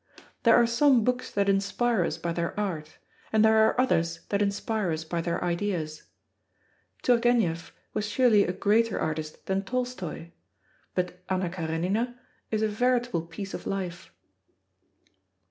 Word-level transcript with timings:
There 0.41 0.55
are 0.55 0.65
some 0.65 1.03
books 1.03 1.29
that 1.29 1.47
inspire 1.47 2.03
us 2.03 2.17
by 2.17 2.33
their 2.33 2.59
art, 2.59 2.97
and 3.31 3.45
there 3.45 3.57
are 3.59 3.79
others 3.79 4.21
that 4.29 4.41
inspire 4.41 4.91
us 4.91 5.03
by 5.03 5.21
their 5.21 5.43
ideas. 5.43 6.05
Turgenev 7.03 7.71
was 7.93 8.07
surely 8.09 8.43
a 8.43 8.51
greater 8.51 8.99
artist 8.99 9.45
than 9.45 9.61
Tolstoi, 9.61 10.31
but 10.95 11.23
Anna 11.29 11.51
Karenina 11.51 12.19
is 12.49 12.63
a 12.63 12.67
veritable 12.67 13.21
piece 13.21 13.53
of 13.53 13.67
life. 13.67 14.11